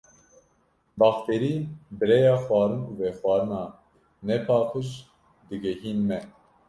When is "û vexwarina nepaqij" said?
2.89-4.89